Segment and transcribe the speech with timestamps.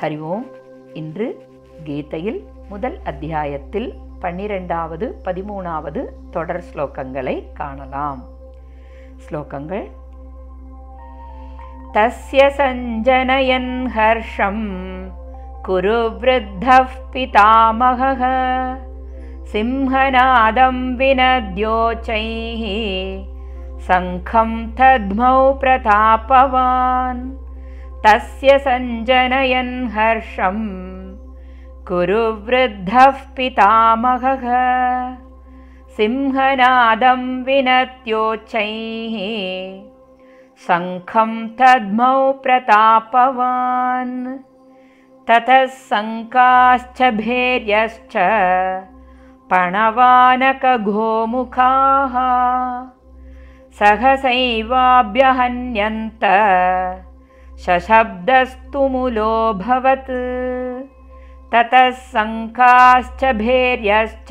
[0.00, 0.46] ஹரி ஓம்.
[0.94, 1.46] இன்று
[1.84, 8.24] கீதையில் முதல் அத்தியாயத்தில் பன்னிரெண்டாவது பதிமூணாவது தொடர் ஸ்லோகங்களை காணலாம்.
[9.24, 9.90] ஸ்லோகங்கள்
[11.94, 14.66] தஸ்ய சஞ்சனயன் ஹர்ஷம்
[15.62, 18.22] குரு விருத்தः பிதாமகः
[19.52, 22.64] சிம்ஹநாதம் வினத்யோச்சைः
[23.76, 27.22] சங்கம் தத்மௌ பிரதாபவான்.
[28.08, 30.58] तस्य सञ्जनयन् हर्षं
[31.88, 34.44] कुरु वृद्धः पितामहः।
[35.96, 39.16] सिंहनादं विनत्योच्चैः।
[40.66, 44.38] शङ्खं तद्मौ प्रतापवान्।
[45.28, 48.16] ततः शङ्काश्च भैर्यश्च
[49.50, 52.14] पणवानकघोमुखाः
[53.78, 56.24] सहसैवाभ्यहन्यन्त
[57.64, 60.10] शशब्दस्तु मुलोऽभवत्
[61.52, 64.30] ततः शङ्खाश्च भेर्यश्च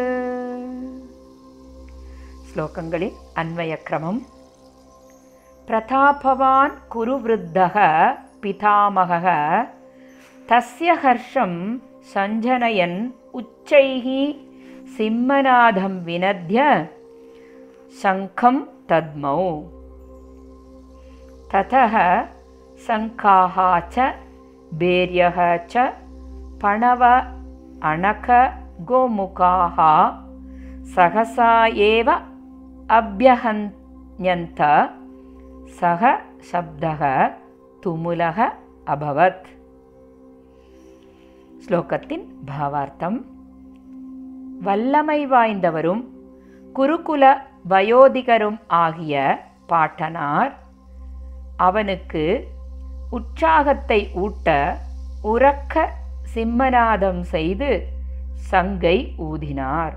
[2.51, 3.09] श्लोकङ्गलि
[3.41, 4.21] अन्वयक्रमम्।
[5.67, 7.75] प्रतापवान् कुरुवृद्धः
[8.43, 9.27] पितामहः
[10.49, 11.51] तस्य हर्षं
[12.11, 12.95] सञ्जनयन्
[13.39, 14.05] उच्चैः
[14.93, 16.63] सिंहनादं विनद्य
[18.01, 18.55] शङ्खं
[18.89, 19.43] तद्मौ।
[21.51, 21.93] ततः
[22.85, 23.57] शङ्खाः
[23.93, 24.07] च
[24.81, 25.37] भेर्यः
[25.73, 25.85] च
[26.63, 27.03] पणव
[27.91, 28.27] अणक
[28.89, 29.77] गोमुखाः
[30.95, 31.51] सहसा
[31.91, 32.11] एव
[32.99, 34.61] अभ्यहन्यन्त
[35.79, 36.03] सः
[36.51, 37.01] शब्दः
[37.83, 38.39] तुमुलः
[38.95, 39.58] अभवत्।
[41.65, 43.25] ஸ்லோகத்தின் பாவார்த்தம்.
[44.61, 46.03] வல்லமை வாய்ந்தவரும்
[46.75, 47.33] குருகுல
[47.69, 49.13] வயோதிகரும் ஆகிய
[49.67, 50.53] பாட்டனார்
[51.57, 52.47] அவனுக்கு
[53.09, 54.77] உற்சாகத்தை ஊட்ட
[55.23, 55.85] உறக்க
[56.35, 57.87] சிம்மநாதம் செய்து
[58.33, 59.93] சங்கை ஊதினார்.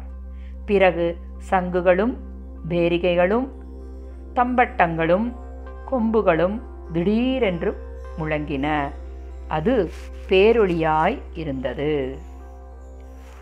[0.67, 2.17] பிறகு சங்குகளும்
[2.69, 3.49] பேரிகைகளும்
[4.35, 5.33] தம்பட்டங்களும்
[5.91, 6.61] கொம்புகளும்
[6.93, 7.77] திடீரென்று
[8.19, 8.67] முழங்கின.
[9.53, 9.75] அது
[10.29, 12.19] பேரொளியாய் இருந்தது.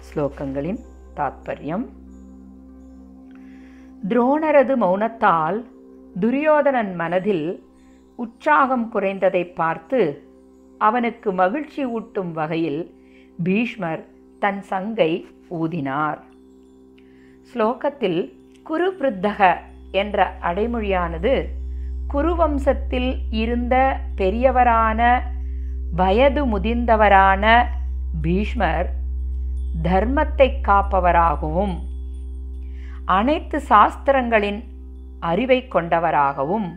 [0.09, 0.81] ஸ்லோகங்களின்
[1.17, 1.85] தாத்பரியம்.
[4.09, 5.59] துரோணரது மௌனத்தால்
[6.21, 7.47] துரியோதனன் மனதில்
[8.15, 10.01] உற்சாகம் குறைந்ததை பார்த்து
[10.79, 12.83] அவனுக்கு மகிழ்ச்சி ஊட்டும் வகையில்
[13.43, 14.05] பீஷ்மர்
[14.39, 15.27] தன் சங்கை
[15.61, 16.21] ஊதினார்.
[17.53, 18.21] ஸ்லோகத்தில்
[18.71, 19.57] குருபிருத்தக
[19.91, 21.35] என்ற அடைமொழியானது
[22.15, 25.21] குருவம்சத்தில் இருந்த பெரியவரான
[25.97, 27.67] வயது முதிர்ந்தவரான
[28.23, 28.89] பீஷ்மர்
[29.83, 31.77] தர்மத்தை காப்பவராகவும்
[33.05, 34.65] அனைத்து சாஸ்திரங்களின்
[35.21, 36.69] அறிவை கொண்டவராகவும்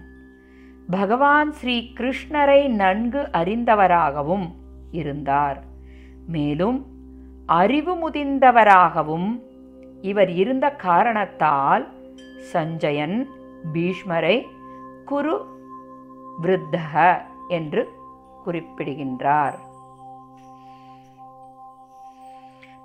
[0.89, 4.47] பகவான் ஸ்ரீ கிருஷ்ணரை நன்கு அறிந்தவராகவும்
[4.91, 5.63] இருந்தார்.
[6.27, 6.85] மேலும்
[7.45, 9.41] அறிவு முதிர்ந்தவராகவும்
[10.01, 11.87] இவர் இருந்த காரணத்தால்
[12.51, 13.27] சஞ்சயன்
[13.73, 14.45] பீஷ்மரை
[15.05, 15.45] குரு
[16.41, 17.89] விருத்தக என்று
[18.45, 19.59] குறிப்பிடுகின்றார்.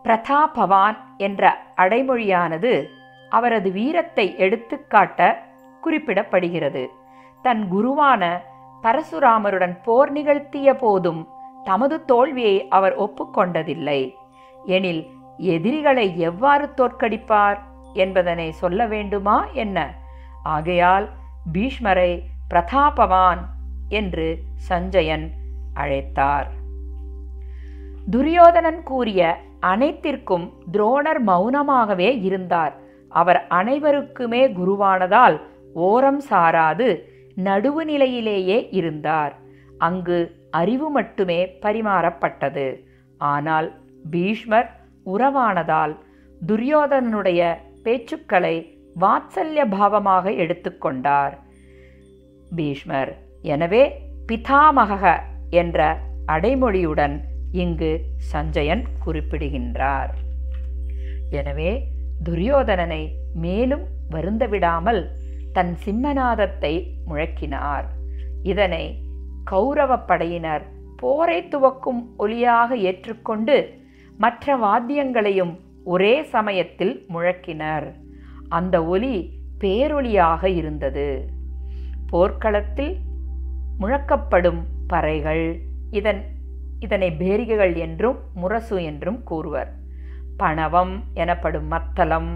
[0.05, 2.87] பிரதாபவான் என்ற அடைமொழியானது
[3.31, 5.47] அவரது வீரத்தை எடுத்துக்காட்ட
[5.85, 6.87] குறிப்பிடப்படுகிறது.
[7.43, 8.39] தன் குருவான
[8.83, 11.29] பரசுராமருடன் போர் நிகழ்த்திய போதும்
[11.65, 14.15] தமது தோல்வியை அவர் ஒப்புக்கொண்டதில்லை.
[14.65, 15.03] எனில்
[15.37, 17.59] எதிரிகளை எவ்வாறு தோற்கடிப்பார்
[17.95, 19.95] என்பதனை சொல்ல வேண்டுமா என்ன?
[20.43, 21.09] ஆகையால்
[21.53, 23.43] பீஷ்மரை பிரதாபவான்
[23.89, 25.27] என்று சஞ்சயன்
[25.83, 26.49] அழைத்தார்.
[28.11, 29.23] துரியோதனன் கூறிய
[29.61, 32.75] அனைத்திற்கும் துரோணர் மௌனமாகவே இருந்தார்.
[33.21, 35.37] அவர் அனைவருக்குமே குருவானதால்
[35.87, 36.89] ஓரம் சாராது
[37.45, 39.35] நடுவு நிலையிலேயே இருந்தார்.
[39.79, 40.19] அங்கு
[40.51, 42.67] அறிவு மட்டுமே பரிமாறப்பட்டது.
[43.19, 43.69] ஆனால்
[44.11, 44.71] பீஷ்மர்
[45.07, 45.95] உறவானதால்
[46.41, 47.43] துரியோதனனுடைய
[47.85, 48.57] பேச்சுக்களை
[49.01, 51.35] வாத்சல்ய பாவமாக எடுத்துக்கொண்டார்.
[52.57, 53.13] பீஷ்மர்
[53.43, 53.83] எனவே
[54.29, 55.03] பிதாமக
[55.51, 60.15] என்ற அடைமொழியுடன் இங்கு சஞ்சயன் குறிப்பிடுகின்றார்.
[61.31, 61.89] எனவே
[62.25, 65.09] துரியோதனனை மேலும் வருந்தவிடாமல்
[65.53, 67.85] தன் சிம்மநாதத்தை முழக்கினார்.
[68.43, 69.03] இதனை
[69.51, 70.63] கௌரவப்படையினர்
[70.97, 73.81] போரை துவக்கும் ஒலியாக ஏற்றுக்கொண்டு
[74.17, 77.93] மற்ற வாத்தியங்களையும் ஒரே சமயத்தில் முழக்கினர்.
[78.49, 81.31] அந்த ஒலி பேரொலியாக இருந்தது.
[82.07, 82.97] போர்க்களத்தில்
[83.79, 86.21] முழக்கப்படும் பறைகள் இதன்
[86.79, 89.71] இதனை பேரிகைகள் என்றும் முரசு என்றும் கூறுவர்.
[90.37, 92.31] பணவம் எனப்படும் மத்தளம்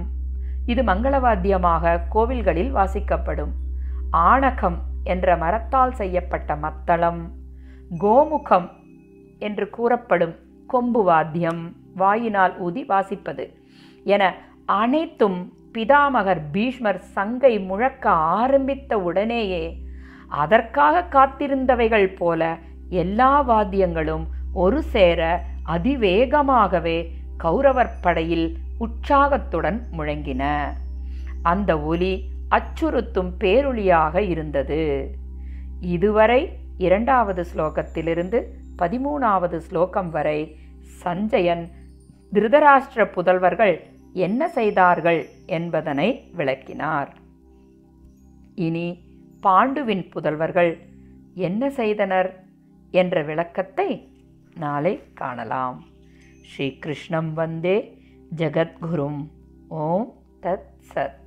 [0.66, 3.52] இது மங்களவாத்தியமாக கோவில்களில் வாசிக்கப்படும்.
[4.10, 7.22] ஆணகம் என்ற மரத்தால் செய்யப்பட்ட மத்தளம்
[8.00, 8.68] கோமுகம்
[9.38, 10.34] என்று கூறப்படும்
[10.66, 13.46] கொம்பு வாத்தியம் வாயினால் ஊதி வாசிப்பது.
[14.04, 14.34] என
[14.64, 19.64] அனைத்தும் பிதாமகர் பீஷ்மர் சங்கை முழக்க ஆரம்பித்த உடனேயே
[20.40, 22.56] அதற்காக காத்திருந்தவைகள் போல
[22.88, 24.24] எல்லா வாத்தியங்களும்
[24.54, 25.20] ஒரு சேர
[25.66, 30.42] அதிவேகமாகவே கௌரவர் படையில் உற்சாகத்துடன் முழங்கின.
[31.42, 32.12] அந்த ஒலி
[32.48, 35.10] அச்சுறுத்தும் பேரொளியாக இருந்தது.
[35.80, 36.40] இதுவரை
[36.78, 38.38] இரண்டாவது ஸ்லோகத்திலிருந்து
[38.78, 40.56] பதிமூணாவது ஸ்லோகம் வரை
[41.04, 41.64] சஞ்சயன்
[42.32, 43.74] திருதராஷ்டிர புதல்வர்கள்
[44.12, 47.10] என்ன செய்தார்கள் என்பதனை விளக்கினார்.
[48.54, 48.88] இனி
[49.42, 50.78] பாண்டுவின் புதல்வர்கள்.
[51.34, 52.44] என்ன செய்தனர்?
[52.90, 54.08] என்ற விளக்கத்தை
[54.54, 55.84] நாளை காணலாம்.
[56.44, 57.98] ஸ்ரீ கிருஷ்ணம் வந்தே
[58.36, 59.28] ஜெகத்குரும்.
[59.68, 60.12] ஓம்
[60.42, 61.21] தத் சத்.